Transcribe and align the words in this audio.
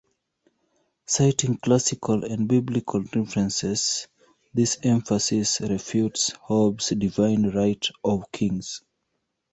Citing 1.05 1.57
classical 1.61 2.25
and 2.25 2.47
biblical 2.47 3.03
references, 3.15 4.07
this 4.51 4.79
emphasis 4.81 5.61
refutes 5.61 6.31
Hobbes's 6.41 6.97
divine 6.97 7.51
right 7.51 7.87
of 8.03 8.23
kings. 8.31 8.81